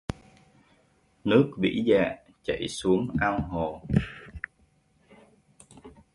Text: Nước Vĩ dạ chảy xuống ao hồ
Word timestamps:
Nước 1.23 1.51
Vĩ 1.57 1.83
dạ 1.85 2.15
chảy 2.43 2.67
xuống 2.67 3.07
ao 3.19 3.39
hồ 3.39 3.81